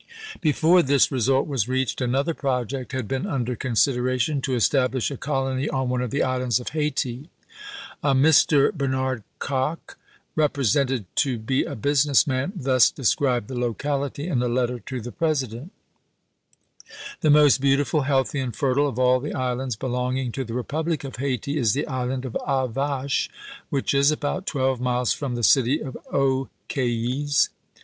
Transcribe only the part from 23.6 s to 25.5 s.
which is about twelve miles from the